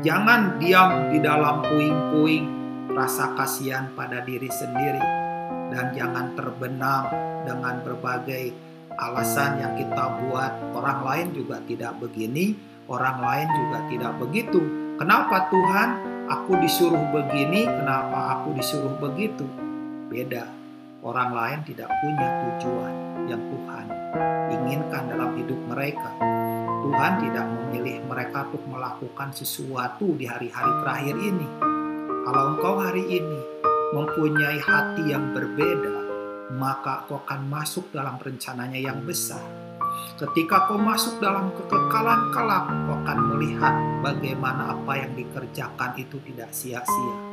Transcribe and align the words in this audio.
Jangan 0.00 0.56
diam 0.56 1.12
di 1.12 1.20
dalam 1.20 1.60
puing-puing 1.60 2.44
rasa 2.96 3.36
kasihan 3.36 3.92
pada 3.92 4.24
diri 4.24 4.48
sendiri 4.48 5.04
dan 5.68 5.92
jangan 5.92 6.32
terbenam 6.32 7.04
dengan 7.44 7.84
berbagai 7.84 8.48
alasan 8.96 9.60
yang 9.60 9.76
kita 9.76 10.24
buat. 10.24 10.72
Orang 10.72 11.04
lain 11.04 11.36
juga 11.36 11.60
tidak 11.68 12.00
begini, 12.00 12.56
orang 12.88 13.20
lain 13.20 13.48
juga 13.52 13.78
tidak 13.92 14.12
begitu. 14.24 14.60
Kenapa 14.96 15.52
Tuhan 15.52 15.88
aku 16.32 16.52
disuruh 16.64 17.04
begini, 17.12 17.68
kenapa 17.68 18.40
aku 18.40 18.56
disuruh 18.56 18.96
begitu? 19.04 19.44
Beda. 20.08 20.48
Orang 21.04 21.36
lain 21.36 21.60
tidak 21.68 21.92
punya 22.00 22.28
tujuan 22.44 22.94
yang 23.28 23.40
Tuhan 23.40 23.84
inginkan 24.48 25.12
dalam 25.12 25.36
hidup 25.36 25.60
mereka. 25.68 26.39
Tuhan 26.80 27.12
tidak 27.20 27.44
memilih 27.44 28.00
mereka 28.08 28.48
untuk 28.48 28.64
melakukan 28.64 29.36
sesuatu 29.36 30.16
di 30.16 30.24
hari-hari 30.24 30.72
terakhir 30.80 31.16
ini. 31.20 31.48
Kalau 32.24 32.56
engkau 32.56 32.74
hari 32.80 33.04
ini 33.20 33.40
mempunyai 33.92 34.56
hati 34.64 35.12
yang 35.12 35.36
berbeda, 35.36 35.96
maka 36.56 37.04
kau 37.04 37.20
akan 37.20 37.52
masuk 37.52 37.92
dalam 37.92 38.16
rencananya 38.16 38.80
yang 38.80 39.04
besar. 39.04 39.44
Ketika 40.16 40.72
kau 40.72 40.80
masuk 40.80 41.20
dalam 41.20 41.52
kekekalan 41.52 42.32
kelak, 42.32 42.64
kau 42.88 42.96
akan 42.96 43.18
melihat 43.36 43.74
bagaimana 44.00 44.72
apa 44.72 44.92
yang 45.04 45.12
dikerjakan 45.12 46.00
itu 46.00 46.16
tidak 46.32 46.50
sia-sia 46.56 47.29